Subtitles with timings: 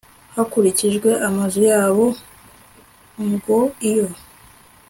[0.35, 2.05] hakurikijwe amazu yabo
[3.27, 3.33] ng
[3.89, 4.07] Iyo